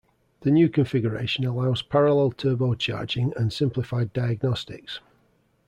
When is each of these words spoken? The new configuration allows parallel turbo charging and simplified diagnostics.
The 0.39 0.49
new 0.49 0.67
configuration 0.67 1.45
allows 1.45 1.83
parallel 1.83 2.31
turbo 2.31 2.73
charging 2.73 3.33
and 3.37 3.53
simplified 3.53 4.13
diagnostics. 4.13 4.99